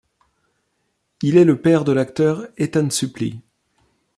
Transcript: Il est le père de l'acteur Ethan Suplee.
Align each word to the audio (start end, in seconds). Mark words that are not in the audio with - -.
Il 1.21 1.37
est 1.37 1.45
le 1.45 1.61
père 1.61 1.83
de 1.83 1.91
l'acteur 1.91 2.47
Ethan 2.57 2.89
Suplee. 2.89 3.39